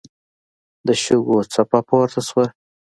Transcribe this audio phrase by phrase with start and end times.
[0.87, 2.45] د شګو څپه پورته شوه.